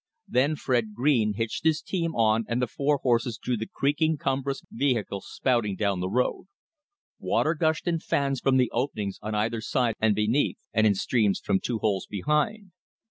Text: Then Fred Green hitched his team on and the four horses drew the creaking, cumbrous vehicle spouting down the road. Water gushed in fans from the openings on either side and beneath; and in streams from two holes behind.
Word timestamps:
Then 0.27 0.55
Fred 0.55 0.95
Green 0.95 1.35
hitched 1.35 1.63
his 1.63 1.79
team 1.79 2.15
on 2.15 2.43
and 2.47 2.59
the 2.59 2.65
four 2.65 2.97
horses 3.03 3.37
drew 3.37 3.55
the 3.55 3.69
creaking, 3.71 4.17
cumbrous 4.17 4.63
vehicle 4.71 5.21
spouting 5.23 5.75
down 5.75 5.99
the 5.99 6.09
road. 6.09 6.47
Water 7.19 7.53
gushed 7.53 7.87
in 7.87 7.99
fans 7.99 8.39
from 8.39 8.57
the 8.57 8.71
openings 8.71 9.19
on 9.21 9.35
either 9.35 9.61
side 9.61 9.93
and 9.99 10.15
beneath; 10.15 10.57
and 10.73 10.87
in 10.87 10.95
streams 10.95 11.39
from 11.39 11.59
two 11.59 11.77
holes 11.77 12.07
behind. 12.07 12.71